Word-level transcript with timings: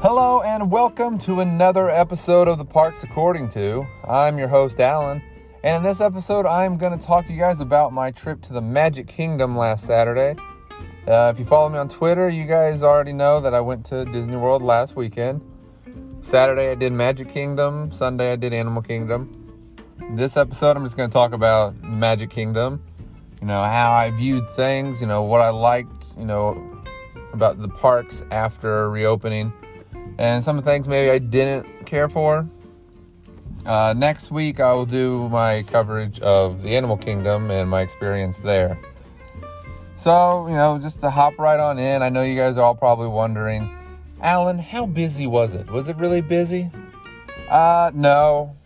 Hello 0.00 0.42
and 0.42 0.70
welcome 0.70 1.18
to 1.18 1.40
another 1.40 1.90
episode 1.90 2.46
of 2.46 2.56
the 2.56 2.64
Parks 2.64 3.02
According 3.02 3.48
to. 3.48 3.84
I'm 4.08 4.38
your 4.38 4.46
host 4.46 4.78
Alan, 4.78 5.20
and 5.64 5.78
in 5.78 5.82
this 5.82 6.00
episode, 6.00 6.46
I'm 6.46 6.76
going 6.76 6.96
to 6.96 7.04
talk 7.04 7.26
to 7.26 7.32
you 7.32 7.40
guys 7.40 7.60
about 7.60 7.92
my 7.92 8.12
trip 8.12 8.40
to 8.42 8.52
the 8.52 8.60
Magic 8.60 9.08
Kingdom 9.08 9.56
last 9.56 9.84
Saturday. 9.84 10.40
Uh, 11.08 11.32
if 11.34 11.40
you 11.40 11.44
follow 11.44 11.68
me 11.68 11.78
on 11.78 11.88
Twitter, 11.88 12.28
you 12.28 12.44
guys 12.44 12.84
already 12.84 13.12
know 13.12 13.40
that 13.40 13.54
I 13.54 13.60
went 13.60 13.84
to 13.86 14.04
Disney 14.04 14.36
World 14.36 14.62
last 14.62 14.94
weekend. 14.94 15.44
Saturday, 16.22 16.70
I 16.70 16.76
did 16.76 16.92
Magic 16.92 17.28
Kingdom. 17.28 17.90
Sunday, 17.90 18.30
I 18.30 18.36
did 18.36 18.52
Animal 18.52 18.82
Kingdom. 18.82 19.32
This 20.12 20.36
episode, 20.36 20.76
I'm 20.76 20.84
just 20.84 20.96
going 20.96 21.10
to 21.10 21.12
talk 21.12 21.32
about 21.32 21.74
Magic 21.82 22.30
Kingdom. 22.30 22.80
You 23.40 23.48
know, 23.48 23.64
how 23.64 23.90
I 23.90 24.12
viewed 24.12 24.48
things, 24.50 25.00
you 25.00 25.08
know, 25.08 25.24
what 25.24 25.40
I 25.40 25.48
liked, 25.48 26.16
you 26.16 26.24
know, 26.24 26.84
about 27.32 27.58
the 27.58 27.68
parks 27.68 28.22
after 28.30 28.88
reopening 28.90 29.52
and 30.18 30.42
some 30.42 30.60
things 30.62 30.88
maybe 30.88 31.10
I 31.10 31.18
didn't 31.18 31.86
care 31.86 32.08
for. 32.08 32.48
Uh, 33.64 33.94
next 33.96 34.30
week, 34.30 34.60
I 34.60 34.72
will 34.72 34.86
do 34.86 35.28
my 35.28 35.62
coverage 35.64 36.20
of 36.20 36.62
the 36.62 36.76
Animal 36.76 36.96
Kingdom 36.96 37.50
and 37.50 37.68
my 37.68 37.82
experience 37.82 38.38
there. 38.38 38.78
So, 39.96 40.46
you 40.46 40.54
know, 40.54 40.78
just 40.78 41.00
to 41.00 41.10
hop 41.10 41.38
right 41.38 41.58
on 41.58 41.78
in, 41.78 42.02
I 42.02 42.08
know 42.08 42.22
you 42.22 42.36
guys 42.36 42.56
are 42.56 42.62
all 42.62 42.74
probably 42.74 43.08
wondering, 43.08 43.68
Alan, 44.22 44.58
how 44.58 44.86
busy 44.86 45.26
was 45.26 45.54
it? 45.54 45.70
Was 45.70 45.88
it 45.88 45.96
really 45.96 46.20
busy? 46.20 46.70
Uh, 47.50 47.90
no, 47.94 48.56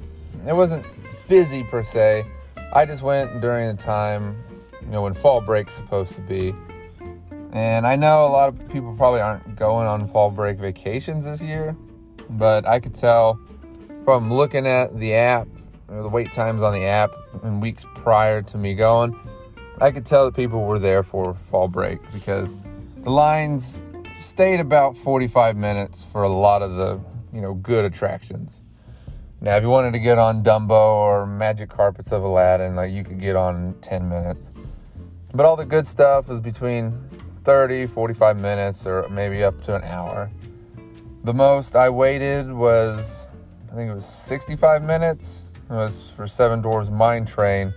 it 0.46 0.52
wasn't 0.52 0.84
busy 1.28 1.64
per 1.64 1.82
se. 1.82 2.24
I 2.74 2.86
just 2.86 3.02
went 3.02 3.40
during 3.40 3.68
the 3.68 3.82
time, 3.82 4.36
you 4.82 4.88
know, 4.88 5.02
when 5.02 5.14
fall 5.14 5.40
break's 5.40 5.74
supposed 5.74 6.14
to 6.14 6.20
be. 6.22 6.54
And 7.52 7.86
I 7.86 7.96
know 7.96 8.26
a 8.26 8.28
lot 8.28 8.48
of 8.48 8.68
people 8.70 8.94
probably 8.96 9.20
aren't 9.20 9.56
going 9.56 9.86
on 9.86 10.06
fall 10.08 10.30
break 10.30 10.58
vacations 10.58 11.24
this 11.24 11.42
year, 11.42 11.76
but 12.30 12.66
I 12.66 12.80
could 12.80 12.94
tell 12.94 13.38
from 14.04 14.32
looking 14.32 14.66
at 14.66 14.96
the 14.96 15.14
app, 15.14 15.48
the 15.88 16.08
wait 16.08 16.32
times 16.32 16.62
on 16.62 16.72
the 16.72 16.84
app 16.86 17.12
in 17.44 17.60
weeks 17.60 17.84
prior 17.94 18.40
to 18.42 18.56
me 18.56 18.74
going, 18.74 19.18
I 19.80 19.90
could 19.90 20.06
tell 20.06 20.24
that 20.24 20.34
people 20.34 20.64
were 20.64 20.78
there 20.78 21.02
for 21.02 21.34
fall 21.34 21.68
break 21.68 22.00
because 22.12 22.56
the 23.02 23.10
lines 23.10 23.82
stayed 24.20 24.60
about 24.60 24.96
45 24.96 25.56
minutes 25.56 26.02
for 26.04 26.22
a 26.22 26.28
lot 26.28 26.62
of 26.62 26.76
the, 26.76 27.00
you 27.32 27.42
know, 27.42 27.54
good 27.54 27.84
attractions. 27.84 28.62
Now, 29.42 29.56
if 29.56 29.62
you 29.62 29.68
wanted 29.68 29.92
to 29.92 29.98
get 29.98 30.18
on 30.18 30.42
Dumbo 30.42 30.70
or 30.70 31.26
Magic 31.26 31.68
Carpets 31.68 32.12
of 32.12 32.22
Aladdin, 32.22 32.76
like 32.76 32.92
you 32.92 33.02
could 33.02 33.18
get 33.20 33.34
on 33.34 33.74
10 33.82 34.08
minutes. 34.08 34.52
But 35.34 35.44
all 35.46 35.56
the 35.56 35.64
good 35.64 35.86
stuff 35.86 36.28
was 36.28 36.38
between 36.38 36.92
30, 37.44 37.86
45 37.86 38.36
minutes, 38.36 38.86
or 38.86 39.08
maybe 39.08 39.42
up 39.42 39.60
to 39.62 39.74
an 39.74 39.82
hour. 39.84 40.30
The 41.24 41.34
most 41.34 41.76
I 41.76 41.88
waited 41.88 42.52
was, 42.52 43.26
I 43.70 43.74
think 43.74 43.90
it 43.90 43.94
was 43.94 44.06
65 44.06 44.82
minutes. 44.82 45.52
It 45.70 45.72
was 45.72 46.10
for 46.10 46.26
Seven 46.26 46.60
Dwarfs 46.60 46.90
Mine 46.90 47.24
Train. 47.24 47.72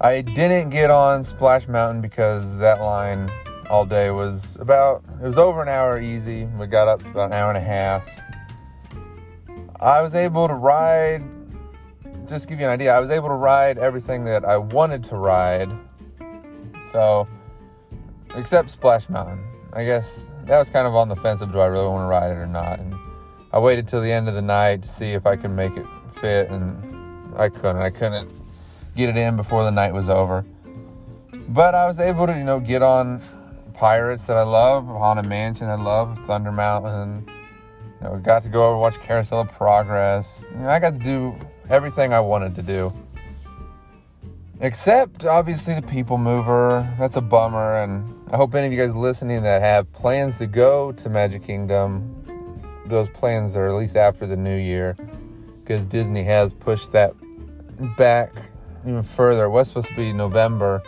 I 0.00 0.22
didn't 0.22 0.70
get 0.70 0.90
on 0.90 1.22
Splash 1.22 1.68
Mountain 1.68 2.00
because 2.00 2.56
that 2.58 2.80
line 2.80 3.30
all 3.68 3.84
day 3.84 4.10
was 4.10 4.56
about, 4.56 5.04
it 5.22 5.26
was 5.26 5.38
over 5.38 5.62
an 5.62 5.68
hour 5.68 6.00
easy. 6.00 6.46
We 6.46 6.66
got 6.66 6.88
up 6.88 7.02
to 7.02 7.10
about 7.10 7.26
an 7.26 7.32
hour 7.34 7.50
and 7.50 7.58
a 7.58 7.60
half. 7.60 8.02
I 9.78 10.02
was 10.02 10.14
able 10.14 10.48
to 10.48 10.54
ride, 10.54 11.22
just 12.26 12.48
give 12.48 12.58
you 12.58 12.66
an 12.66 12.72
idea, 12.72 12.92
I 12.92 13.00
was 13.00 13.10
able 13.10 13.28
to 13.28 13.34
ride 13.34 13.78
everything 13.78 14.24
that 14.24 14.44
I 14.44 14.56
wanted 14.56 15.04
to 15.04 15.16
ride. 15.16 15.70
So, 16.92 17.28
except 18.34 18.70
Splash 18.70 19.08
Mountain. 19.08 19.42
I 19.72 19.84
guess 19.84 20.26
that 20.46 20.58
was 20.58 20.68
kind 20.70 20.86
of 20.86 20.94
on 20.94 21.08
the 21.08 21.16
fence 21.16 21.40
of 21.40 21.52
do 21.52 21.60
I 21.60 21.66
really 21.66 21.88
want 21.88 22.02
to 22.04 22.08
ride 22.08 22.30
it 22.30 22.34
or 22.34 22.46
not. 22.46 22.78
And 22.78 22.94
I 23.52 23.58
waited 23.58 23.86
till 23.86 24.00
the 24.00 24.10
end 24.10 24.28
of 24.28 24.34
the 24.34 24.42
night 24.42 24.82
to 24.82 24.88
see 24.88 25.12
if 25.12 25.26
I 25.26 25.36
could 25.36 25.50
make 25.50 25.76
it 25.76 25.86
fit, 26.20 26.50
and 26.50 27.34
I 27.36 27.48
couldn't. 27.48 27.82
I 27.82 27.90
couldn't 27.90 28.30
get 28.96 29.08
it 29.08 29.16
in 29.16 29.36
before 29.36 29.64
the 29.64 29.70
night 29.70 29.92
was 29.92 30.08
over. 30.08 30.44
But 31.48 31.74
I 31.74 31.86
was 31.86 31.98
able 31.98 32.26
to, 32.26 32.36
you 32.36 32.44
know, 32.44 32.60
get 32.60 32.82
on 32.82 33.20
Pirates 33.74 34.26
that 34.26 34.36
I 34.36 34.42
love, 34.42 34.86
Haunted 34.86 35.26
Mansion 35.26 35.68
I 35.68 35.74
love, 35.74 36.18
Thunder 36.26 36.52
Mountain. 36.52 37.26
You 38.00 38.08
know, 38.08 38.16
got 38.18 38.42
to 38.44 38.48
go 38.48 38.68
over 38.68 38.78
watch 38.78 38.98
Carousel 39.00 39.40
of 39.40 39.52
Progress. 39.52 40.44
You 40.52 40.58
know, 40.58 40.68
I 40.68 40.78
got 40.78 40.98
to 40.98 40.98
do 40.98 41.34
everything 41.68 42.12
I 42.12 42.20
wanted 42.20 42.54
to 42.56 42.62
do. 42.62 42.92
Except 44.62 45.24
obviously 45.24 45.74
the 45.74 45.82
people 45.82 46.18
mover. 46.18 46.86
That's 46.98 47.16
a 47.16 47.22
bummer. 47.22 47.82
And 47.82 48.14
I 48.30 48.36
hope 48.36 48.54
any 48.54 48.66
of 48.66 48.72
you 48.72 48.78
guys 48.78 48.94
listening 48.94 49.42
that 49.44 49.62
have 49.62 49.90
plans 49.92 50.36
to 50.38 50.46
go 50.46 50.92
to 50.92 51.08
Magic 51.08 51.42
Kingdom, 51.42 52.14
those 52.86 53.08
plans 53.10 53.56
are 53.56 53.68
at 53.68 53.74
least 53.74 53.96
after 53.96 54.26
the 54.26 54.36
new 54.36 54.56
year. 54.56 54.96
Because 55.62 55.86
Disney 55.86 56.24
has 56.24 56.52
pushed 56.52 56.92
that 56.92 57.14
back 57.96 58.32
even 58.86 59.02
further. 59.02 59.44
It 59.44 59.50
was 59.50 59.68
supposed 59.68 59.88
to 59.88 59.96
be 59.96 60.12
November 60.12 60.82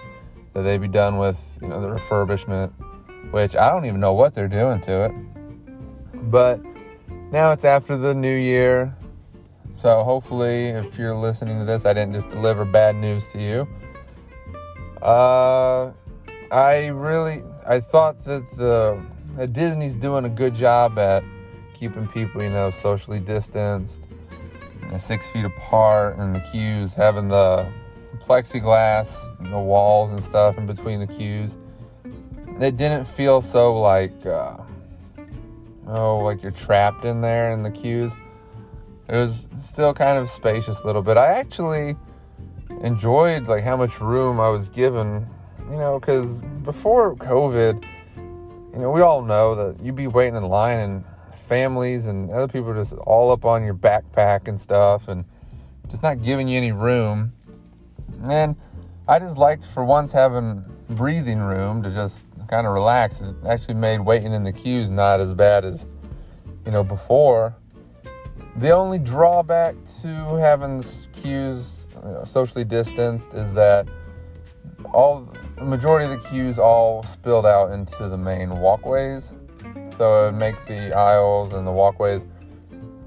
that 0.53 0.62
they'd 0.62 0.81
be 0.81 0.88
done 0.88 1.16
with, 1.16 1.59
you 1.62 1.69
know, 1.69 1.81
the 1.81 1.88
refurbishment, 1.88 2.72
which 3.31 3.56
I 3.56 3.71
don't 3.71 3.87
even 3.87 4.00
know 4.00 4.12
what 4.12 4.34
they're 4.34 4.49
doing 4.49 4.82
to 4.82 5.05
it. 5.05 5.12
But 6.31 6.61
now 7.31 7.53
it's 7.53 7.65
after 7.65 7.97
the 7.97 8.15
new 8.15 8.34
year. 8.34 8.94
So 9.82 10.04
hopefully, 10.04 10.66
if 10.69 10.97
you're 10.97 11.12
listening 11.12 11.59
to 11.59 11.65
this, 11.65 11.87
I 11.87 11.93
didn't 11.93 12.15
just 12.15 12.28
deliver 12.28 12.65
bad 12.65 12.94
news 12.94 13.26
to 13.32 13.43
you. 13.43 13.69
Uh, 15.03 15.91
I 16.53 16.87
really, 16.87 17.43
I 17.66 17.81
thought 17.81 18.22
that 18.22 18.48
the 18.56 19.03
that 19.37 19.53
Disney's 19.53 19.97
doing 19.97 20.25
a 20.25 20.28
good 20.28 20.54
job 20.54 21.00
at 21.00 21.25
keeping 21.75 22.06
people, 22.06 22.44
you 22.44 22.50
know, 22.50 22.70
socially 22.70 23.19
distanced, 23.19 24.06
you 24.84 24.88
know, 24.93 24.98
six 24.98 25.28
feet 25.31 25.47
apart, 25.47 26.16
and 26.16 26.32
the 26.32 26.41
queues 26.53 26.94
having 26.94 27.26
the 27.26 27.66
plexiglass, 28.20 29.16
the 29.50 29.59
walls 29.59 30.12
and 30.12 30.22
stuff 30.22 30.59
in 30.59 30.66
between 30.69 31.00
the 31.00 31.09
queues. 31.09 31.56
It 32.60 32.76
didn't 32.76 33.06
feel 33.06 33.43
so 33.43 33.75
like, 33.81 34.25
uh, 34.25 34.59
oh, 35.88 36.19
like 36.19 36.41
you're 36.41 36.53
trapped 36.53 37.04
in 37.04 37.20
there 37.20 37.50
in 37.50 37.64
the 37.64 37.70
queues 37.72 38.12
it 39.09 39.17
was 39.17 39.47
still 39.61 39.93
kind 39.93 40.19
of 40.19 40.31
spacious 40.31 40.81
a 40.81 40.87
little 40.87 41.03
bit. 41.03 41.17
I 41.17 41.27
actually 41.27 41.97
enjoyed 42.83 43.49
like 43.49 43.63
how 43.63 43.77
much 43.77 44.01
room 44.01 44.41
I 44.41 44.49
was 44.49 44.69
given, 44.69 45.27
you 45.71 45.77
know, 45.77 45.99
because 45.99 46.41
before 46.63 47.15
COVID, 47.17 47.85
you 48.73 48.79
know, 48.79 48.91
we 48.91 49.01
all 49.01 49.23
know 49.23 49.55
that 49.55 49.85
you'd 49.85 49.97
be 49.97 50.07
waiting 50.07 50.37
in 50.37 50.45
line 50.45 50.79
and 50.79 51.05
families 51.47 52.07
and 52.07 52.31
other 52.31 52.49
people 52.49 52.71
are 52.71 52.75
just 52.75 52.95
all 52.95 53.31
up 53.31 53.45
on 53.45 53.65
your 53.65 53.75
backpack 53.75 54.49
and 54.49 54.59
stuff 54.61 55.09
and 55.09 55.25
just 55.91 56.03
not 56.03 56.23
giving 56.23 56.49
you 56.49 56.57
any 56.57 56.73
room. 56.73 57.33
And 58.25 58.57
I 59.07 59.19
just 59.19 59.37
liked 59.37 59.67
for 59.67 59.85
once 59.85 60.12
having 60.12 60.65
breathing 60.89 61.41
room 61.41 61.83
to 61.83 61.91
just 61.91 62.25
kind 62.49 62.67
of 62.67 62.73
relax. 62.73 63.21
It 63.21 63.35
actually 63.47 63.75
made 63.75 64.01
waiting 64.01 64.33
in 64.33 64.45
the 64.45 64.53
queues 64.53 64.89
not 64.91 65.21
as 65.21 65.35
bad 65.35 65.65
as, 65.65 65.87
you 66.65 66.73
know, 66.73 66.85
before. 66.85 67.55
The 68.57 68.71
only 68.71 68.99
drawback 68.99 69.77
to 70.03 70.09
having 70.39 70.83
queues 71.13 71.87
you 72.05 72.11
know, 72.11 72.25
socially 72.25 72.65
distanced 72.65 73.33
is 73.35 73.53
that 73.55 73.89
all 74.93 75.29
the 75.57 75.65
majority 75.65 76.05
of 76.05 76.11
the 76.11 76.29
queues 76.29 76.59
all 76.59 77.03
spilled 77.05 77.47
out 77.47 77.73
into 77.73 78.09
the 78.09 78.19
main 78.19 78.51
walkways. 78.61 79.33
So 79.97 80.25
it 80.25 80.33
would 80.33 80.39
make 80.39 80.65
the 80.67 80.95
aisles 80.95 81.53
and 81.53 81.67
the 81.67 81.71
walkways 81.71 82.27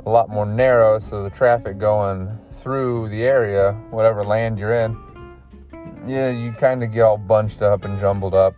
a 0.05 0.09
lot 0.09 0.29
more 0.29 0.45
narrow 0.45 0.99
so 0.99 1.23
the 1.23 1.29
traffic 1.29 1.77
going 1.77 2.29
through 2.49 3.09
the 3.09 3.23
area, 3.23 3.73
whatever 3.89 4.23
land 4.23 4.57
you're 4.57 4.73
in, 4.73 4.97
yeah, 6.07 6.29
you 6.29 6.51
kind 6.51 6.83
of 6.83 6.91
get 6.91 7.01
all 7.01 7.17
bunched 7.17 7.61
up 7.61 7.85
and 7.85 7.99
jumbled 7.99 8.33
up. 8.33 8.55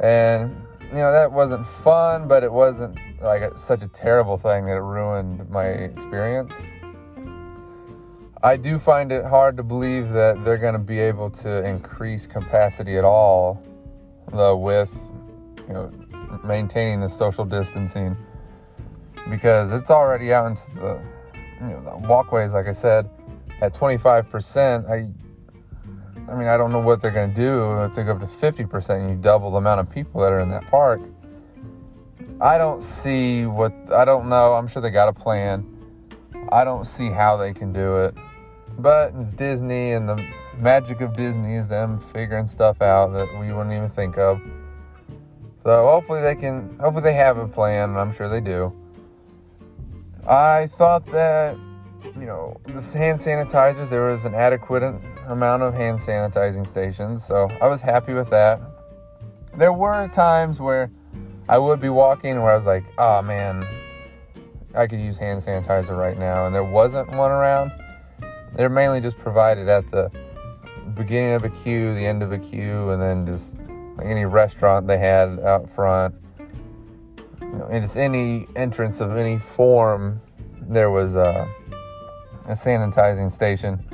And 0.00 0.65
you 0.96 1.02
know 1.02 1.12
that 1.12 1.30
wasn't 1.30 1.66
fun, 1.66 2.26
but 2.26 2.42
it 2.42 2.50
wasn't 2.50 2.98
like 3.20 3.42
a, 3.42 3.58
such 3.58 3.82
a 3.82 3.88
terrible 3.88 4.38
thing 4.38 4.64
that 4.64 4.76
it 4.76 4.80
ruined 4.80 5.48
my 5.50 5.66
experience. 5.66 6.54
I 8.42 8.56
do 8.56 8.78
find 8.78 9.12
it 9.12 9.24
hard 9.24 9.58
to 9.58 9.62
believe 9.62 10.08
that 10.10 10.42
they're 10.42 10.56
going 10.56 10.72
to 10.72 10.78
be 10.78 10.98
able 10.98 11.28
to 11.30 11.68
increase 11.68 12.26
capacity 12.26 12.96
at 12.96 13.04
all, 13.04 13.62
though, 14.32 14.56
with 14.56 14.90
you 15.68 15.74
know 15.74 15.92
maintaining 16.42 17.02
the 17.02 17.10
social 17.10 17.44
distancing, 17.44 18.16
because 19.28 19.74
it's 19.74 19.90
already 19.90 20.32
out 20.32 20.46
into 20.46 20.74
the 20.76 21.02
you 21.60 21.66
know 21.66 21.84
the 21.84 22.08
walkways. 22.08 22.54
Like 22.54 22.68
I 22.68 22.72
said, 22.72 23.10
at 23.60 23.74
25%, 23.74 24.88
I 24.90 25.10
I 26.28 26.34
mean, 26.34 26.48
I 26.48 26.56
don't 26.56 26.72
know 26.72 26.80
what 26.80 27.00
they're 27.00 27.10
going 27.10 27.32
to 27.32 27.40
do 27.40 27.82
if 27.82 27.94
they 27.94 28.02
go 28.02 28.12
up 28.12 28.20
to 28.20 28.26
50% 28.26 29.00
and 29.00 29.10
you 29.10 29.16
double 29.16 29.52
the 29.52 29.58
amount 29.58 29.80
of 29.80 29.88
people 29.88 30.20
that 30.22 30.32
are 30.32 30.40
in 30.40 30.48
that 30.50 30.66
park. 30.66 31.00
I 32.40 32.58
don't 32.58 32.82
see 32.82 33.46
what, 33.46 33.72
I 33.92 34.04
don't 34.04 34.28
know. 34.28 34.54
I'm 34.54 34.66
sure 34.68 34.82
they 34.82 34.90
got 34.90 35.08
a 35.08 35.12
plan. 35.12 35.64
I 36.50 36.64
don't 36.64 36.86
see 36.86 37.10
how 37.10 37.36
they 37.36 37.52
can 37.52 37.72
do 37.72 37.96
it. 37.98 38.14
But 38.78 39.14
it's 39.14 39.32
Disney, 39.32 39.92
and 39.92 40.08
the 40.08 40.22
magic 40.58 41.00
of 41.00 41.16
Disney 41.16 41.54
is 41.54 41.68
them 41.68 41.98
figuring 41.98 42.46
stuff 42.46 42.82
out 42.82 43.12
that 43.14 43.26
we 43.40 43.52
wouldn't 43.52 43.74
even 43.74 43.88
think 43.88 44.18
of. 44.18 44.40
So 45.62 45.86
hopefully 45.86 46.20
they 46.20 46.34
can, 46.34 46.76
hopefully 46.78 47.02
they 47.02 47.14
have 47.14 47.38
a 47.38 47.48
plan, 47.48 47.96
I'm 47.96 48.12
sure 48.12 48.28
they 48.28 48.40
do. 48.40 48.72
I 50.26 50.66
thought 50.66 51.06
that, 51.06 51.56
you 52.14 52.26
know, 52.26 52.60
the 52.66 52.80
hand 52.96 53.18
sanitizers, 53.18 53.90
there 53.90 54.06
was 54.08 54.24
an 54.24 54.34
adequate 54.34 54.82
amount 55.26 55.62
of 55.62 55.74
hand 55.74 55.98
sanitizing 55.98 56.66
stations, 56.66 57.24
so 57.24 57.50
I 57.60 57.68
was 57.68 57.80
happy 57.80 58.14
with 58.14 58.30
that. 58.30 58.60
There 59.56 59.72
were 59.72 60.08
times 60.08 60.60
where 60.60 60.90
I 61.48 61.58
would 61.58 61.80
be 61.80 61.88
walking 61.88 62.40
where 62.42 62.52
I 62.52 62.56
was 62.56 62.66
like, 62.66 62.84
oh 62.98 63.22
man, 63.22 63.66
I 64.76 64.86
could 64.86 65.00
use 65.00 65.16
hand 65.16 65.40
sanitizer 65.42 65.96
right 65.96 66.18
now, 66.18 66.46
and 66.46 66.54
there 66.54 66.64
wasn't 66.64 67.10
one 67.12 67.30
around. 67.30 67.72
They're 68.54 68.68
mainly 68.68 69.00
just 69.00 69.18
provided 69.18 69.68
at 69.68 69.90
the 69.90 70.10
beginning 70.94 71.34
of 71.34 71.44
a 71.44 71.50
queue, 71.50 71.94
the 71.94 72.06
end 72.06 72.22
of 72.22 72.32
a 72.32 72.38
queue, 72.38 72.90
and 72.90 73.00
then 73.00 73.26
just 73.26 73.56
like 73.96 74.06
any 74.06 74.24
restaurant 74.24 74.86
they 74.86 74.98
had 74.98 75.40
out 75.40 75.70
front. 75.70 76.14
You 77.40 77.58
know, 77.58 77.68
and 77.70 77.82
just 77.82 77.96
any 77.96 78.46
entrance 78.56 79.00
of 79.00 79.16
any 79.16 79.38
form, 79.38 80.20
there 80.62 80.90
was 80.90 81.14
a, 81.14 81.48
a 82.46 82.52
sanitizing 82.52 83.30
station. 83.30 83.84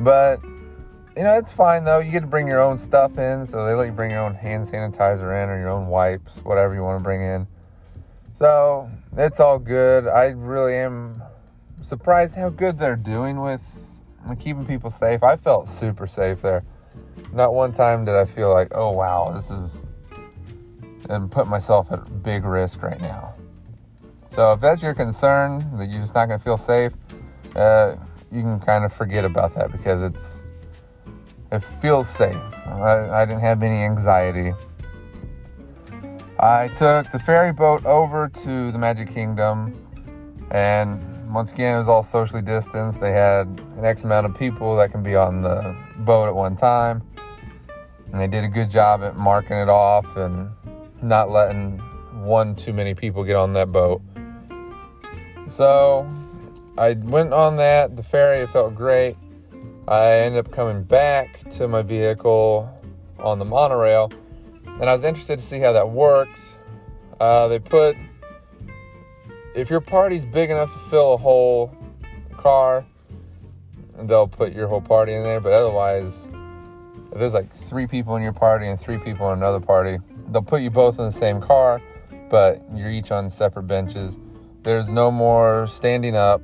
But 0.00 0.42
you 1.16 1.22
know, 1.24 1.34
it's 1.34 1.52
fine 1.52 1.84
though. 1.84 1.98
You 1.98 2.10
get 2.10 2.20
to 2.20 2.26
bring 2.26 2.48
your 2.48 2.60
own 2.60 2.78
stuff 2.78 3.18
in, 3.18 3.46
so 3.46 3.66
they 3.66 3.74
let 3.74 3.86
you 3.86 3.92
bring 3.92 4.10
your 4.10 4.20
own 4.20 4.34
hand 4.34 4.64
sanitizer 4.64 5.42
in 5.42 5.50
or 5.50 5.58
your 5.58 5.68
own 5.68 5.86
wipes, 5.86 6.38
whatever 6.44 6.74
you 6.74 6.82
want 6.82 6.98
to 6.98 7.04
bring 7.04 7.22
in. 7.22 7.46
So 8.34 8.90
it's 9.16 9.38
all 9.38 9.58
good. 9.58 10.06
I 10.06 10.30
really 10.30 10.74
am 10.74 11.22
surprised 11.82 12.34
how 12.36 12.48
good 12.48 12.78
they're 12.78 12.96
doing 12.96 13.40
with 13.40 13.60
keeping 14.38 14.64
people 14.64 14.90
safe. 14.90 15.22
I 15.22 15.36
felt 15.36 15.68
super 15.68 16.06
safe 16.06 16.40
there. 16.42 16.64
Not 17.32 17.54
one 17.54 17.72
time 17.72 18.04
did 18.04 18.14
I 18.14 18.24
feel 18.24 18.52
like, 18.52 18.68
oh 18.72 18.90
wow, 18.90 19.32
this 19.32 19.50
is 19.50 19.80
and 21.10 21.30
put 21.30 21.46
myself 21.46 21.90
at 21.92 22.22
big 22.22 22.44
risk 22.44 22.82
right 22.82 23.00
now. 23.00 23.34
So 24.30 24.52
if 24.52 24.60
that's 24.60 24.82
your 24.82 24.94
concern 24.94 25.76
that 25.76 25.90
you're 25.90 26.00
just 26.00 26.14
not 26.14 26.26
going 26.26 26.38
to 26.38 26.44
feel 26.44 26.56
safe, 26.56 26.92
uh, 27.56 27.96
you 28.30 28.42
can 28.42 28.60
kind 28.60 28.84
of 28.84 28.92
forget 28.92 29.24
about 29.24 29.54
that 29.54 29.72
because 29.72 30.02
it's 30.02 30.44
it 31.50 31.62
feels 31.62 32.08
safe. 32.08 32.36
I, 32.66 33.22
I 33.22 33.24
didn't 33.26 33.42
have 33.42 33.62
any 33.62 33.82
anxiety. 33.82 34.54
I 36.40 36.68
took 36.68 37.10
the 37.12 37.18
ferry 37.18 37.52
boat 37.52 37.84
over 37.84 38.28
to 38.28 38.72
the 38.72 38.78
Magic 38.78 39.12
Kingdom, 39.12 39.74
and 40.50 41.00
once 41.32 41.52
again, 41.52 41.76
it 41.76 41.78
was 41.78 41.88
all 41.88 42.02
socially 42.02 42.42
distanced. 42.42 43.00
They 43.00 43.12
had 43.12 43.46
an 43.76 43.84
X 43.84 44.04
amount 44.04 44.26
of 44.26 44.34
people 44.34 44.76
that 44.76 44.90
can 44.90 45.02
be 45.02 45.14
on 45.14 45.40
the 45.42 45.76
boat 45.98 46.26
at 46.26 46.34
one 46.34 46.56
time, 46.56 47.02
and 48.10 48.20
they 48.20 48.28
did 48.28 48.44
a 48.44 48.48
good 48.48 48.70
job 48.70 49.02
at 49.02 49.16
marking 49.16 49.56
it 49.56 49.68
off 49.68 50.16
and 50.16 50.50
not 51.02 51.30
letting 51.30 51.78
one 52.24 52.54
too 52.54 52.72
many 52.72 52.94
people 52.94 53.24
get 53.24 53.36
on 53.36 53.52
that 53.52 53.70
boat. 53.72 54.00
So 55.48 56.08
I 56.82 56.94
went 56.94 57.32
on 57.32 57.54
that. 57.58 57.96
The 57.96 58.02
ferry, 58.02 58.38
it 58.38 58.50
felt 58.50 58.74
great. 58.74 59.16
I 59.86 60.14
ended 60.14 60.44
up 60.44 60.50
coming 60.50 60.82
back 60.82 61.48
to 61.50 61.68
my 61.68 61.80
vehicle 61.80 62.68
on 63.20 63.38
the 63.38 63.44
monorail, 63.44 64.10
and 64.66 64.90
I 64.90 64.92
was 64.92 65.04
interested 65.04 65.38
to 65.38 65.44
see 65.44 65.60
how 65.60 65.70
that 65.70 65.88
worked. 65.88 66.56
Uh, 67.20 67.46
they 67.46 67.60
put, 67.60 67.94
if 69.54 69.70
your 69.70 69.80
party's 69.80 70.26
big 70.26 70.50
enough 70.50 70.72
to 70.72 70.78
fill 70.90 71.14
a 71.14 71.16
whole 71.16 71.72
car, 72.36 72.84
they'll 74.00 74.26
put 74.26 74.52
your 74.52 74.66
whole 74.66 74.80
party 74.80 75.14
in 75.14 75.22
there, 75.22 75.38
but 75.38 75.52
otherwise, 75.52 76.28
if 77.12 77.18
there's 77.20 77.34
like 77.34 77.52
three 77.52 77.86
people 77.86 78.16
in 78.16 78.24
your 78.24 78.32
party 78.32 78.66
and 78.66 78.80
three 78.80 78.98
people 78.98 79.30
in 79.30 79.38
another 79.38 79.60
party, 79.60 79.98
they'll 80.32 80.42
put 80.42 80.62
you 80.62 80.70
both 80.70 80.98
in 80.98 81.04
the 81.04 81.12
same 81.12 81.40
car, 81.40 81.80
but 82.28 82.60
you're 82.74 82.90
each 82.90 83.12
on 83.12 83.30
separate 83.30 83.68
benches. 83.68 84.18
There's 84.64 84.88
no 84.88 85.12
more 85.12 85.68
standing 85.68 86.16
up 86.16 86.40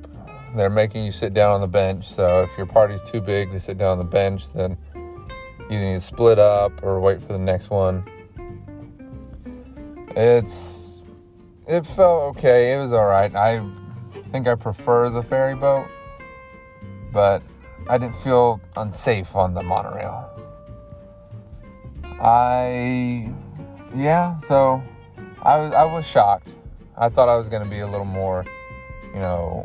they're 0.55 0.69
making 0.69 1.05
you 1.05 1.11
sit 1.11 1.33
down 1.33 1.51
on 1.51 1.61
the 1.61 1.67
bench. 1.67 2.07
So 2.07 2.43
if 2.43 2.57
your 2.57 2.65
party's 2.65 3.01
too 3.01 3.21
big 3.21 3.51
to 3.51 3.59
sit 3.59 3.77
down 3.77 3.91
on 3.91 3.97
the 3.97 4.03
bench, 4.03 4.51
then 4.53 4.77
you 5.69 5.79
need 5.79 5.93
to 5.93 5.99
split 5.99 6.39
up 6.39 6.83
or 6.83 6.99
wait 6.99 7.21
for 7.21 7.33
the 7.33 7.39
next 7.39 7.69
one. 7.69 8.03
It's 10.15 11.03
it 11.67 11.85
felt 11.85 12.35
okay. 12.37 12.73
It 12.73 12.77
was 12.77 12.91
all 12.91 13.05
right. 13.05 13.33
I 13.35 13.63
think 14.31 14.47
I 14.47 14.55
prefer 14.55 15.09
the 15.09 15.21
ferry 15.21 15.55
boat, 15.55 15.87
but 17.13 17.43
I 17.89 17.97
didn't 17.97 18.15
feel 18.15 18.59
unsafe 18.75 19.35
on 19.35 19.53
the 19.53 19.61
monorail. 19.61 20.29
I 22.19 23.31
yeah, 23.95 24.39
so 24.41 24.81
I 25.43 25.57
was 25.57 25.73
I 25.73 25.85
was 25.85 26.05
shocked. 26.05 26.49
I 26.97 27.07
thought 27.09 27.29
I 27.29 27.37
was 27.37 27.47
going 27.47 27.63
to 27.63 27.69
be 27.69 27.79
a 27.79 27.87
little 27.87 28.05
more, 28.05 28.45
you 29.13 29.19
know, 29.19 29.63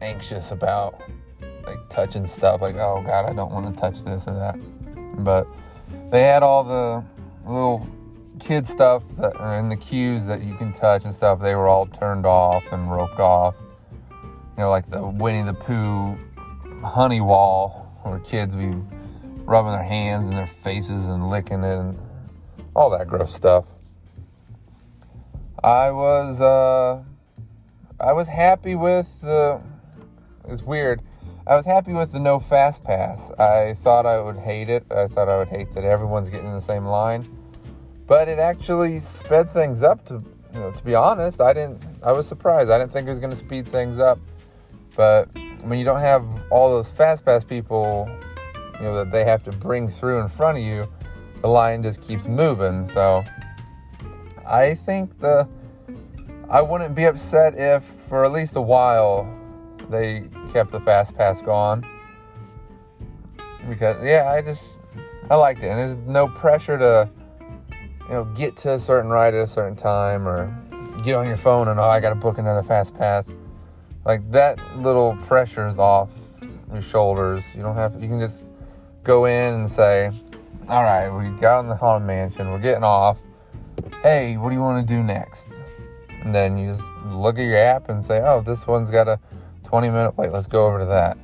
anxious 0.00 0.52
about 0.52 1.00
like 1.66 1.78
touching 1.88 2.26
stuff 2.26 2.60
like 2.60 2.76
oh 2.76 3.02
god 3.04 3.28
i 3.28 3.32
don't 3.32 3.52
want 3.52 3.66
to 3.72 3.80
touch 3.80 4.02
this 4.04 4.26
or 4.28 4.34
that. 4.34 4.56
But 5.24 5.46
they 6.10 6.22
had 6.22 6.42
all 6.42 6.62
the 6.62 7.04
little 7.46 7.86
kid 8.38 8.66
stuff 8.68 9.02
that 9.16 9.36
are 9.36 9.58
in 9.58 9.68
the 9.68 9.76
queues 9.76 10.26
that 10.26 10.42
you 10.42 10.54
can 10.56 10.72
touch 10.72 11.04
and 11.04 11.14
stuff 11.14 11.40
they 11.40 11.54
were 11.54 11.68
all 11.68 11.86
turned 11.86 12.26
off 12.26 12.64
and 12.72 12.90
roped 12.90 13.18
off. 13.18 13.54
You 14.10 14.62
know 14.62 14.70
like 14.70 14.88
the 14.90 15.06
winnie 15.06 15.42
the 15.42 15.54
pooh 15.54 16.16
honey 16.82 17.20
wall 17.20 17.90
where 18.02 18.18
kids 18.20 18.54
be 18.54 18.74
rubbing 19.44 19.72
their 19.72 19.82
hands 19.82 20.28
and 20.28 20.36
their 20.36 20.46
faces 20.46 21.06
and 21.06 21.30
licking 21.30 21.64
it 21.64 21.78
and 21.78 21.98
all 22.74 22.90
that 22.90 23.08
gross 23.08 23.34
stuff. 23.34 23.64
I 25.64 25.90
was 25.90 26.40
uh 26.40 27.02
i 27.98 28.12
was 28.12 28.28
happy 28.28 28.74
with 28.74 29.20
the 29.22 29.60
it's 30.48 30.62
weird. 30.62 31.02
I 31.46 31.54
was 31.54 31.64
happy 31.64 31.92
with 31.92 32.12
the 32.12 32.18
no 32.18 32.40
fast 32.40 32.82
pass. 32.82 33.30
I 33.32 33.74
thought 33.74 34.04
I 34.04 34.20
would 34.20 34.36
hate 34.36 34.68
it. 34.68 34.84
I 34.90 35.06
thought 35.06 35.28
I 35.28 35.38
would 35.38 35.48
hate 35.48 35.72
that 35.74 35.84
everyone's 35.84 36.28
getting 36.28 36.46
in 36.46 36.54
the 36.54 36.60
same 36.60 36.84
line. 36.84 37.28
But 38.06 38.28
it 38.28 38.38
actually 38.38 38.98
sped 39.00 39.50
things 39.50 39.82
up 39.82 40.04
to 40.06 40.22
you 40.56 40.60
know, 40.60 40.70
to 40.70 40.84
be 40.84 40.94
honest, 40.94 41.40
I 41.40 41.52
didn't 41.52 41.82
I 42.02 42.12
was 42.12 42.26
surprised. 42.26 42.70
I 42.70 42.78
didn't 42.78 42.92
think 42.92 43.06
it 43.06 43.10
was 43.10 43.18
gonna 43.18 43.36
speed 43.36 43.68
things 43.68 43.98
up. 43.98 44.18
But 44.96 45.28
when 45.64 45.78
you 45.78 45.84
don't 45.84 46.00
have 46.00 46.24
all 46.50 46.70
those 46.70 46.90
fast 46.90 47.24
pass 47.24 47.44
people, 47.44 48.08
you 48.74 48.82
know, 48.82 48.94
that 48.94 49.10
they 49.10 49.24
have 49.24 49.44
to 49.44 49.52
bring 49.52 49.86
through 49.88 50.20
in 50.20 50.28
front 50.28 50.58
of 50.58 50.64
you, 50.64 50.88
the 51.42 51.48
line 51.48 51.82
just 51.82 52.00
keeps 52.00 52.26
moving. 52.26 52.88
So 52.88 53.22
I 54.48 54.74
think 54.74 55.18
the 55.20 55.48
I 56.48 56.62
wouldn't 56.62 56.94
be 56.94 57.04
upset 57.04 57.54
if 57.56 57.84
for 57.84 58.24
at 58.24 58.32
least 58.32 58.56
a 58.56 58.62
while 58.62 59.28
they 59.90 60.24
kept 60.52 60.72
the 60.72 60.80
fast 60.80 61.16
pass 61.16 61.40
going 61.40 61.84
because 63.68 63.96
yeah, 64.02 64.32
I 64.32 64.42
just 64.42 64.64
I 65.30 65.34
liked 65.34 65.62
it, 65.62 65.68
and 65.68 65.78
there's 65.78 65.96
no 66.06 66.28
pressure 66.28 66.78
to 66.78 67.08
you 68.06 68.12
know 68.12 68.24
get 68.36 68.56
to 68.58 68.74
a 68.74 68.80
certain 68.80 69.10
ride 69.10 69.34
at 69.34 69.42
a 69.42 69.46
certain 69.46 69.76
time 69.76 70.26
or 70.26 70.54
get 71.02 71.14
on 71.14 71.26
your 71.26 71.36
phone 71.36 71.68
and 71.68 71.78
oh 71.78 71.84
I 71.84 72.00
got 72.00 72.10
to 72.10 72.14
book 72.14 72.38
another 72.38 72.62
fast 72.62 72.94
pass. 72.94 73.26
Like 74.04 74.30
that 74.30 74.58
little 74.76 75.16
pressure 75.26 75.66
is 75.66 75.78
off 75.78 76.10
your 76.72 76.82
shoulders. 76.82 77.42
You 77.54 77.62
don't 77.62 77.74
have 77.74 78.00
you 78.00 78.08
can 78.08 78.20
just 78.20 78.44
go 79.02 79.26
in 79.26 79.54
and 79.54 79.68
say, 79.68 80.10
all 80.68 80.82
right, 80.82 81.08
we 81.08 81.28
got 81.40 81.58
on 81.58 81.68
the 81.68 81.76
haunted 81.76 82.06
mansion, 82.06 82.50
we're 82.50 82.58
getting 82.58 82.84
off. 82.84 83.18
Hey, 84.02 84.36
what 84.36 84.50
do 84.50 84.54
you 84.54 84.60
want 84.60 84.86
to 84.86 84.94
do 84.94 85.02
next? 85.02 85.48
And 86.22 86.34
then 86.34 86.56
you 86.56 86.70
just 86.70 86.82
look 87.04 87.38
at 87.38 87.44
your 87.44 87.58
app 87.58 87.88
and 87.88 88.04
say, 88.04 88.20
oh, 88.24 88.40
this 88.40 88.66
one's 88.66 88.90
got 88.90 89.06
a 89.06 89.18
20 89.66 89.90
minute 89.90 90.16
wait. 90.16 90.30
Let's 90.30 90.46
go 90.46 90.66
over 90.66 90.78
to 90.78 90.86
that. 90.86 91.18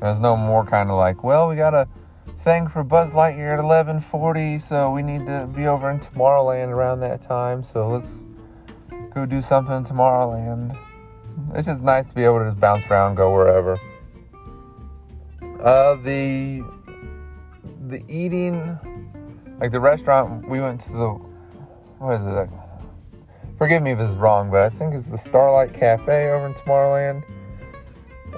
There's 0.00 0.20
no 0.20 0.36
more 0.36 0.64
kind 0.64 0.90
of 0.90 0.96
like, 0.96 1.24
well, 1.24 1.48
we 1.48 1.56
got 1.56 1.74
a 1.74 1.88
thing 2.36 2.68
for 2.68 2.84
Buzz 2.84 3.12
Lightyear 3.12 3.58
at 3.58 3.64
11:40, 3.64 4.60
so 4.60 4.92
we 4.92 5.02
need 5.02 5.26
to 5.26 5.48
be 5.56 5.66
over 5.66 5.90
in 5.90 5.98
Tomorrowland 5.98 6.68
around 6.68 7.00
that 7.00 7.22
time. 7.22 7.62
So 7.62 7.88
let's 7.88 8.26
go 9.14 9.24
do 9.24 9.40
something 9.40 9.78
in 9.78 9.84
Tomorrowland. 9.84 10.78
It's 11.54 11.66
just 11.66 11.80
nice 11.80 12.06
to 12.08 12.14
be 12.14 12.24
able 12.24 12.40
to 12.40 12.44
just 12.44 12.60
bounce 12.60 12.86
around, 12.86 13.14
go 13.14 13.32
wherever. 13.32 13.78
Uh, 15.60 15.96
the 15.96 16.62
the 17.88 18.02
eating, 18.08 18.78
like 19.58 19.70
the 19.70 19.80
restaurant 19.80 20.46
we 20.48 20.60
went 20.60 20.82
to 20.82 20.92
the 20.92 21.08
what 21.98 22.20
is 22.20 22.26
it? 22.26 22.50
Forgive 23.56 23.82
me 23.82 23.92
if 23.92 23.98
it's 23.98 24.12
wrong, 24.12 24.50
but 24.50 24.62
I 24.62 24.68
think 24.68 24.94
it's 24.94 25.10
the 25.10 25.18
Starlight 25.18 25.72
Cafe 25.72 26.30
over 26.30 26.46
in 26.46 26.54
Tomorrowland 26.54 27.24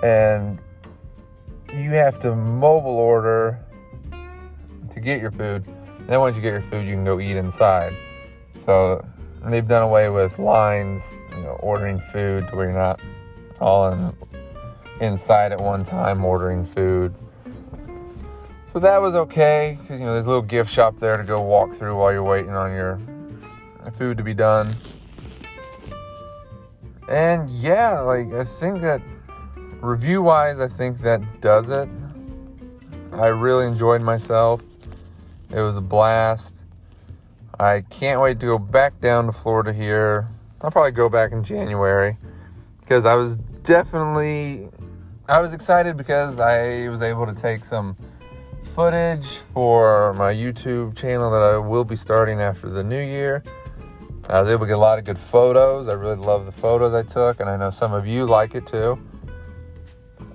and 0.03 0.59
you 1.73 1.91
have 1.91 2.21
to 2.21 2.35
mobile 2.35 2.91
order 2.91 3.59
to 4.91 5.01
get 5.01 5.21
your 5.21 5.31
food. 5.31 5.67
And 5.99 6.09
then 6.09 6.21
once 6.21 6.37
you 6.37 6.43
get 6.43 6.53
your 6.53 6.63
food, 6.63 6.87
you 6.87 6.95
can 6.95 7.05
go 7.05 7.21
eat 7.21 7.37
inside. 7.37 7.95
So 8.67 9.05
they've 9.49 9.67
done 9.67 9.83
away 9.83 10.09
with 10.09 10.39
lines, 10.39 11.03
you 11.31 11.43
know, 11.43 11.59
ordering 11.61 11.99
food 11.99 12.49
to 12.49 12.57
where 12.57 12.67
you're 12.67 12.79
not 12.79 13.01
all 13.61 13.93
in, 13.93 14.13
inside 15.01 15.53
at 15.53 15.61
one 15.61 15.85
time 15.85 16.25
ordering 16.25 16.65
food. 16.65 17.15
So 18.73 18.79
that 18.79 19.01
was 19.01 19.15
okay 19.15 19.79
because 19.81 19.99
you 19.99 20.07
know 20.07 20.13
there's 20.13 20.27
a 20.27 20.29
little 20.29 20.43
gift 20.43 20.73
shop 20.73 20.97
there 20.99 21.17
to 21.17 21.25
go 21.25 21.41
walk 21.41 21.75
through 21.75 21.97
while 21.97 22.13
you're 22.13 22.23
waiting 22.23 22.55
on 22.55 22.71
your 22.71 23.01
food 23.95 24.17
to 24.19 24.23
be 24.23 24.35
done. 24.35 24.69
And 27.09 27.51
yeah, 27.51 27.99
like 28.01 28.33
I 28.33 28.45
think 28.45 28.81
that 28.83 29.03
review 29.81 30.23
wise, 30.23 30.61
I 30.61 30.69
think 30.69 31.01
that 31.03 31.41
does 31.41 31.71
it. 31.71 31.89
I 33.13 33.27
really 33.29 33.67
enjoyed 33.67 34.03
myself. 34.03 34.63
It 35.51 35.61
was 35.61 35.77
a 35.77 35.81
blast. 35.81 36.57
I 37.59 37.83
can't 37.91 38.21
wait 38.21 38.41
to 38.41 38.47
go 38.47 38.59
back 38.59 39.01
down 39.01 39.27
to 39.27 39.33
Florida 39.33 39.73
here. 39.73 40.29
I'll 40.63 40.71
probably 40.71 40.93
go 40.93 41.09
back 41.09 41.33
in 41.33 41.43
January 41.43 42.17
because 42.81 43.05
I 43.05 43.15
was 43.15 43.37
definitely 43.63 44.69
I 45.29 45.41
was 45.41 45.53
excited 45.53 45.97
because 45.97 46.39
I 46.39 46.89
was 46.89 47.03
able 47.03 47.27
to 47.27 47.35
take 47.35 47.65
some 47.65 47.97
footage 48.75 49.27
for 49.55 50.13
my 50.15 50.33
YouTube 50.33 50.97
channel 50.97 51.31
that 51.31 51.43
I 51.43 51.57
will 51.59 51.85
be 51.85 51.97
starting 51.97 52.41
after 52.41 52.69
the 52.69 52.83
new 52.83 53.01
year. 53.01 53.43
I 54.29 54.41
was 54.41 54.51
able 54.51 54.61
to 54.61 54.67
get 54.67 54.77
a 54.77 54.79
lot 54.79 54.99
of 54.99 55.05
good 55.05 55.19
photos. 55.19 55.89
I 55.89 55.93
really 55.93 56.17
love 56.17 56.47
the 56.47 56.53
photos 56.53 56.95
I 56.95 57.03
took, 57.03 57.41
and 57.41 57.49
I 57.49 57.57
know 57.57 57.71
some 57.71 57.93
of 57.93 58.07
you 58.07 58.27
like 58.27 58.55
it 58.55 58.67
too. 58.67 58.99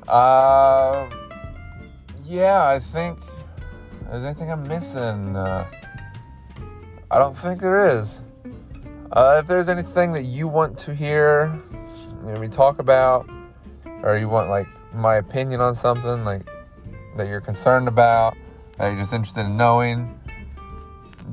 Uh, 0.07 1.09
yeah, 2.25 2.67
I 2.67 2.79
think. 2.79 3.19
Is 4.11 4.23
anything 4.23 4.51
I'm 4.51 4.67
missing? 4.67 5.35
Uh, 5.35 5.67
I 7.09 7.17
don't 7.17 7.37
think 7.37 7.59
there 7.59 7.99
is. 7.99 8.19
Uh, 9.11 9.39
if 9.41 9.47
there's 9.47 9.69
anything 9.69 10.11
that 10.13 10.23
you 10.23 10.47
want 10.47 10.77
to 10.79 10.93
hear, 10.93 11.59
you 12.25 12.33
know, 12.33 12.39
we 12.39 12.47
talk 12.47 12.79
about, 12.79 13.27
or 14.03 14.17
you 14.17 14.29
want 14.29 14.49
like 14.49 14.67
my 14.93 15.15
opinion 15.15 15.59
on 15.61 15.73
something, 15.73 16.23
like 16.23 16.47
that 17.17 17.27
you're 17.27 17.41
concerned 17.41 17.87
about, 17.87 18.35
that 18.77 18.89
you're 18.89 18.99
just 18.99 19.13
interested 19.13 19.45
in 19.45 19.57
knowing, 19.57 20.19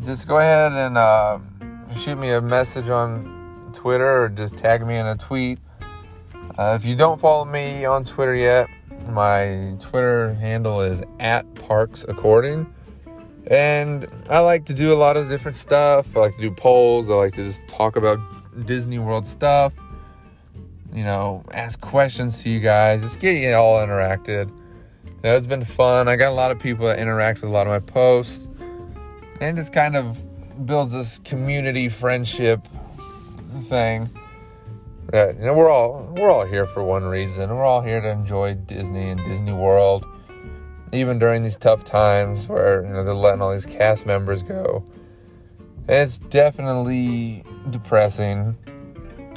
just 0.02 0.26
go 0.26 0.38
ahead 0.38 0.72
and 0.72 0.96
uh, 0.96 1.38
shoot 2.00 2.16
me 2.16 2.30
a 2.30 2.40
message 2.40 2.88
on 2.88 3.70
Twitter 3.74 4.24
or 4.24 4.28
just 4.28 4.56
tag 4.56 4.86
me 4.86 4.96
in 4.96 5.06
a 5.06 5.16
tweet. 5.16 5.58
Uh, 6.59 6.76
if 6.78 6.85
you 6.85 6.94
don't 6.94 7.18
follow 7.18 7.47
me 7.47 7.87
on 7.87 8.04
Twitter 8.04 8.35
yet, 8.35 8.68
my 9.09 9.75
Twitter 9.80 10.35
handle 10.35 10.82
is 10.82 11.02
at 11.18 11.52
Parks 11.54 12.04
According. 12.06 12.73
And 13.47 14.06
I 14.28 14.40
like 14.40 14.66
to 14.66 14.75
do 14.75 14.92
a 14.92 14.97
lot 14.97 15.16
of 15.16 15.28
different 15.28 15.56
stuff. 15.56 16.14
I 16.16 16.21
like 16.21 16.37
to 16.37 16.42
do 16.42 16.50
polls. 16.50 17.09
I 17.09 17.14
like 17.14 17.35
to 17.35 17.44
just 17.44 17.66
talk 17.68 17.97
about 17.97 18.18
Disney 18.66 18.99
World 18.99 19.26
stuff. 19.26 19.73
You 20.92 21.04
know, 21.04 21.42
ask 21.52 21.80
questions 21.80 22.42
to 22.42 22.50
you 22.50 22.61
guys. 22.61 23.00
Just 23.00 23.18
get 23.18 23.42
you 23.42 23.54
all 23.54 23.78
interacted. 23.78 24.49
You 25.04 25.12
know, 25.25 25.35
it's 25.35 25.47
been 25.47 25.64
fun. 25.64 26.06
I 26.06 26.16
got 26.16 26.30
a 26.30 26.35
lot 26.35 26.50
of 26.50 26.59
people 26.59 26.87
that 26.87 26.99
interact 26.99 27.40
with 27.40 27.50
a 27.50 27.52
lot 27.52 27.66
of 27.66 27.73
my 27.73 27.92
posts. 27.92 28.47
And 29.40 29.56
just 29.56 29.73
kind 29.73 29.97
of 29.97 30.21
builds 30.66 30.92
this 30.92 31.18
community 31.18 31.88
friendship 31.88 32.68
thing 33.62 34.11
that 35.12 35.38
you 35.38 35.45
know 35.45 35.52
we're 35.52 35.71
all 35.71 36.11
we're 36.16 36.31
all 36.31 36.45
here 36.45 36.66
for 36.66 36.83
one 36.83 37.04
reason. 37.04 37.50
We're 37.50 37.64
all 37.64 37.83
here 37.83 38.00
to 38.00 38.09
enjoy 38.09 38.54
Disney 38.54 39.11
and 39.11 39.23
Disney 39.25 39.52
World, 39.52 40.07
even 40.90 41.19
during 41.19 41.42
these 41.42 41.57
tough 41.57 41.85
times 41.85 42.49
where 42.49 42.83
you 42.83 42.88
know 42.88 43.04
they're 43.04 43.14
letting 43.14 43.42
all 43.42 43.52
these 43.52 43.66
cast 43.66 44.07
members 44.07 44.42
go. 44.42 44.85
And 45.87 45.99
it's 45.99 46.19
definitely 46.19 47.45
depressing. 47.71 48.57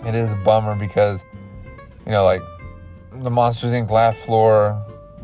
It 0.05 0.15
is 0.15 0.31
a 0.31 0.37
bummer 0.37 0.75
because 0.75 1.23
you 2.05 2.11
know 2.13 2.23
like 2.23 2.41
the 3.11 3.29
Monsters 3.29 3.73
Inc. 3.73 3.91
Laugh 3.91 4.17
Floor 4.17 4.81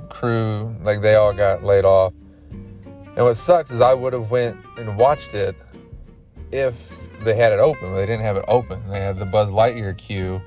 crew, 0.09 0.75
like 0.83 1.01
they 1.01 1.15
all 1.15 1.33
got 1.33 1.63
laid 1.63 1.85
off. 1.85 2.13
And 2.51 3.25
what 3.25 3.37
sucks 3.37 3.71
is 3.71 3.79
I 3.79 3.93
would 3.93 4.11
have 4.11 4.31
went 4.31 4.57
and 4.77 4.97
watched 4.97 5.33
it 5.33 5.55
if 6.51 6.93
they 7.23 7.35
had 7.35 7.51
it 7.51 7.59
open, 7.59 7.91
but 7.91 7.95
they 7.95 8.05
didn't 8.05 8.23
have 8.23 8.37
it 8.37 8.45
open. 8.47 8.81
They 8.89 8.99
had 8.99 9.17
the 9.17 9.25
Buzz 9.25 9.49
Lightyear 9.49 9.97
queue 9.97 10.41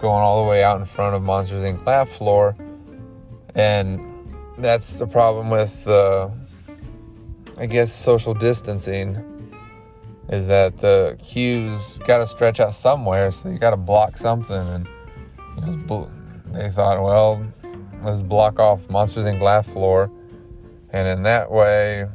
going 0.00 0.22
all 0.22 0.42
the 0.42 0.50
way 0.50 0.64
out 0.64 0.78
in 0.78 0.84
front 0.84 1.14
of 1.14 1.22
Monsters 1.22 1.62
Inc. 1.62 1.84
Laugh 1.86 2.08
Floor, 2.08 2.56
and 3.54 4.00
that's 4.58 4.98
the 4.98 5.06
problem 5.06 5.48
with, 5.48 5.86
uh, 5.86 6.28
I 7.58 7.66
guess, 7.66 7.92
social 7.92 8.34
distancing. 8.34 9.28
Is 10.28 10.46
that 10.46 10.78
the 10.78 11.18
queues 11.22 11.98
got 12.06 12.18
to 12.18 12.26
stretch 12.26 12.60
out 12.60 12.74
somewhere, 12.74 13.30
so 13.30 13.48
you 13.48 13.58
got 13.58 13.70
to 13.70 13.76
block 13.76 14.16
something, 14.16 14.56
and 14.56 14.88
they 16.46 16.68
thought, 16.68 17.02
well, 17.02 17.44
let's 18.02 18.22
block 18.22 18.58
off 18.58 18.88
Monsters 18.88 19.24
Inc. 19.24 19.40
Laugh 19.40 19.66
Floor, 19.66 20.10
and 20.90 21.08
in 21.08 21.22
that 21.24 21.50
way, 21.50 22.06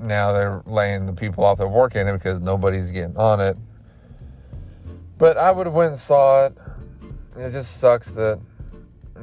now 0.00 0.32
they're 0.32 0.62
laying 0.66 1.06
the 1.06 1.12
people 1.12 1.44
off 1.44 1.58
that 1.58 1.68
work 1.68 1.96
in 1.96 2.08
it 2.08 2.12
because 2.14 2.40
nobody's 2.40 2.90
getting 2.90 3.16
on 3.16 3.40
it. 3.40 3.56
But 5.18 5.36
I 5.36 5.52
would 5.52 5.66
have 5.66 5.74
went 5.74 5.90
and 5.90 5.98
saw 5.98 6.46
it. 6.46 6.56
It 7.36 7.50
just 7.50 7.78
sucks 7.78 8.10
that, 8.12 8.40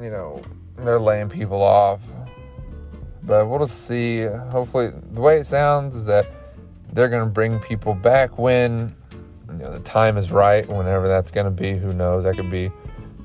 you 0.00 0.10
know, 0.10 0.42
they're 0.76 0.98
laying 0.98 1.28
people 1.28 1.60
off. 1.60 2.00
But 3.24 3.46
we'll 3.48 3.58
just 3.58 3.86
see. 3.86 4.22
Hopefully, 4.22 4.90
the 5.12 5.20
way 5.20 5.38
it 5.38 5.44
sounds 5.44 5.96
is 5.96 6.06
that 6.06 6.26
they're 6.92 7.08
going 7.08 7.24
to 7.24 7.30
bring 7.30 7.58
people 7.58 7.94
back 7.94 8.38
when 8.38 8.94
you 9.52 9.58
know, 9.58 9.72
the 9.72 9.80
time 9.80 10.16
is 10.16 10.30
right, 10.30 10.66
whenever 10.68 11.08
that's 11.08 11.30
going 11.30 11.44
to 11.44 11.50
be. 11.50 11.76
Who 11.76 11.92
knows? 11.92 12.24
That 12.24 12.36
could 12.36 12.50
be 12.50 12.70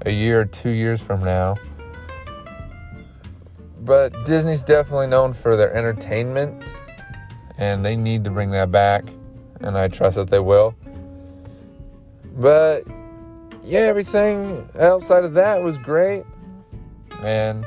a 0.05 0.11
year 0.11 0.41
or 0.41 0.45
two 0.45 0.71
years 0.71 0.99
from 0.99 1.23
now. 1.23 1.55
But 3.81 4.25
Disney's 4.25 4.63
definitely 4.63 5.07
known 5.07 5.33
for 5.33 5.55
their 5.55 5.73
entertainment 5.73 6.73
and 7.63 7.85
they 7.85 7.95
need 7.95 8.25
to 8.25 8.29
bring 8.29 8.51
that 8.51 8.71
back, 8.71 9.05
and 9.61 9.77
I 9.77 9.87
trust 9.87 10.17
that 10.17 10.29
they 10.29 10.39
will. 10.39 10.75
But 12.35 12.83
yeah, 13.63 13.81
everything 13.81 14.67
outside 14.79 15.23
of 15.23 15.33
that 15.35 15.63
was 15.63 15.77
great, 15.77 16.23
and 17.23 17.65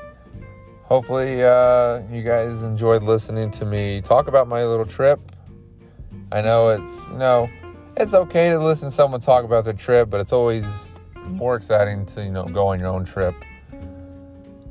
hopefully 0.82 1.42
uh, 1.42 2.02
you 2.12 2.22
guys 2.22 2.62
enjoyed 2.62 3.02
listening 3.02 3.50
to 3.52 3.64
me 3.64 4.02
talk 4.02 4.28
about 4.28 4.48
my 4.48 4.64
little 4.64 4.84
trip. 4.84 5.18
I 6.30 6.42
know 6.42 6.68
it's 6.68 7.08
you 7.08 7.18
know 7.18 7.48
it's 7.96 8.12
okay 8.12 8.50
to 8.50 8.58
listen 8.58 8.88
to 8.88 8.94
someone 8.94 9.20
talk 9.20 9.44
about 9.44 9.64
their 9.64 9.72
trip, 9.72 10.10
but 10.10 10.20
it's 10.20 10.32
always 10.32 10.90
more 11.24 11.56
exciting 11.56 12.04
to 12.06 12.22
you 12.22 12.30
know 12.30 12.44
go 12.44 12.66
on 12.66 12.78
your 12.78 12.88
own 12.88 13.04
trip. 13.06 13.34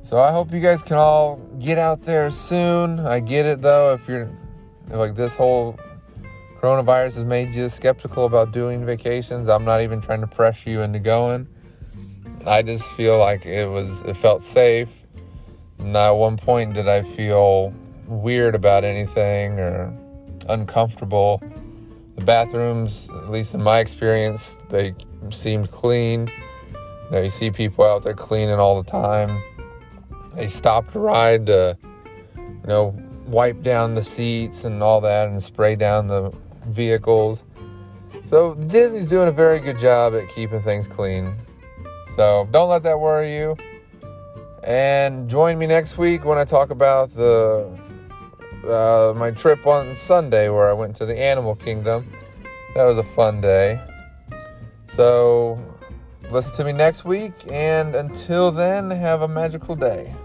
So 0.04 0.20
I 0.20 0.32
hope 0.32 0.54
you 0.54 0.60
guys 0.60 0.84
can 0.84 0.98
all 0.98 1.38
get 1.58 1.80
out 1.80 2.04
there 2.04 2.30
soon. 2.30 3.00
I 3.00 3.20
get 3.22 3.48
it 3.48 3.64
though 3.64 3.94
if 3.94 4.08
you're 4.08 4.30
like 4.90 5.16
this 5.16 5.36
whole 5.36 5.78
coronavirus 6.62 7.16
has 7.16 7.24
made 7.24 7.54
you 7.54 7.70
skeptical 7.70 8.26
about 8.26 8.52
doing 8.52 8.86
vacations. 8.86 9.48
I'm 9.48 9.66
not 9.66 9.82
even 9.82 10.02
trying 10.02 10.22
to 10.22 10.28
pressure 10.28 10.70
you 10.70 10.82
into 10.82 11.00
going. 11.00 11.48
I 12.46 12.62
just 12.62 12.92
feel 12.92 13.18
like 13.20 13.46
it 13.46 13.70
was 13.70 14.02
it 14.04 14.16
felt 14.16 14.42
safe. 14.42 15.06
Not 15.80 16.10
at 16.10 16.12
one 16.12 16.38
point 16.38 16.74
did 16.74 16.88
I 16.88 17.02
feel 17.02 17.74
weird 18.08 18.56
about 18.56 18.84
anything 18.84 19.60
or 19.60 19.96
uncomfortable. 20.48 21.42
The 22.16 22.24
bathrooms, 22.24 23.10
at 23.10 23.30
least 23.30 23.56
in 23.56 23.62
my 23.62 23.80
experience, 23.80 24.58
they 24.70 24.96
seemed 25.32 25.72
clean. 25.72 26.30
You 27.06 27.12
know, 27.12 27.22
you 27.22 27.30
see 27.30 27.52
people 27.52 27.84
out 27.84 28.04
there 28.04 28.14
cleaning 28.14 28.56
all 28.56 28.82
the 28.82 28.90
time. 28.90 29.42
They 30.36 30.48
stopped 30.48 30.96
a 30.96 31.00
ride 31.00 31.46
to, 31.48 31.78
you 32.36 32.68
know, 32.68 32.98
wipe 33.28 33.62
down 33.62 33.96
the 33.96 34.04
seats 34.04 34.64
and 34.64 34.82
all 34.82 35.02
that 35.02 35.28
and 35.28 35.42
spray 35.42 35.76
down 35.76 36.08
the 36.08 36.32
vehicles. 36.68 37.44
So 38.26 38.56
Disney's 38.56 39.06
doing 39.06 39.28
a 39.28 39.32
very 39.32 39.60
good 39.60 39.78
job 39.78 40.16
at 40.16 40.28
keeping 40.30 40.62
things 40.62 40.88
clean. 40.88 41.36
So 42.16 42.48
don't 42.52 42.70
let 42.70 42.84
that 42.84 43.00
worry 43.00 43.36
you. 43.36 43.56
And 44.64 45.30
join 45.30 45.60
me 45.60 45.68
next 45.68 45.98
week 45.98 46.26
when 46.26 46.38
I 46.38 46.46
talk 46.46 46.72
about 46.72 47.14
the 47.14 47.70
uh, 48.68 49.14
my 49.16 49.30
trip 49.30 49.68
on 49.68 49.96
Sunday 49.96 50.50
where 50.50 50.68
I 50.70 50.74
went 50.74 50.96
to 50.96 51.06
the 51.06 51.18
Animal 51.18 51.56
Kingdom. 51.56 52.12
That 52.74 52.86
was 52.86 52.98
a 52.98 53.04
fun 53.04 53.42
day. 53.42 53.80
So 54.90 55.60
listen 56.32 56.54
to 56.56 56.64
me 56.64 56.74
next 56.74 57.06
week, 57.06 57.34
and 57.52 57.96
until 57.96 58.52
then, 58.52 58.90
have 58.90 59.22
a 59.22 59.28
magical 59.28 59.76
day. 59.76 60.16